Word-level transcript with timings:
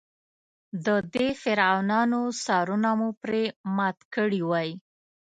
د 0.85 0.87
دې 1.13 1.27
فرعونانو 1.41 2.21
سرونه 2.43 2.89
مو 2.99 3.09
پرې 3.21 3.43
مات 3.75 3.97
کړي 4.15 4.41
وای. 4.49 4.69